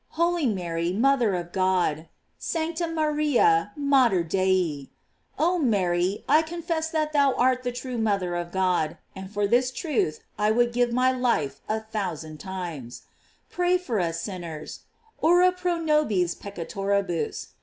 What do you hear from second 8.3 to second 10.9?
of God, and for this truth I would